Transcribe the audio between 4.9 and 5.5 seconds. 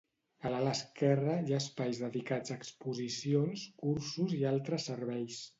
serveis.